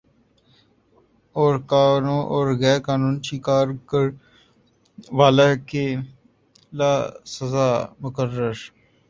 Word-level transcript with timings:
اورقانو 1.35 2.17
اور 2.33 2.47
غیر 2.61 2.79
قانون 2.87 3.15
شکار 3.27 3.67
کر 3.89 4.05
والہ 5.17 5.49
کے 5.69 5.85
ل 6.73 6.79
سزا 7.33 7.69
مقرر 8.01 8.35
کر 8.35 8.57